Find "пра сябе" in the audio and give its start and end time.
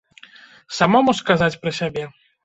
1.65-2.03